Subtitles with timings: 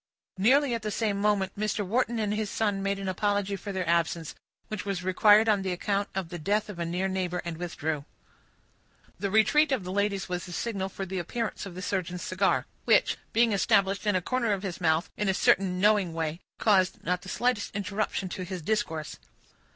[0.39, 1.85] Nearly at the same moment, Mr.
[1.85, 4.33] Wharton and his son made an apology for their absence,
[4.67, 8.05] which was required on account of the death of a near neighbor, and withdrew.
[9.19, 12.65] The retreat of the ladies was the signal for the appearance of the surgeon's cigar,
[12.85, 17.03] which, being established in a corner of his mouth, in a certain knowing way, caused
[17.03, 19.17] not the slightest interruption to his discourse.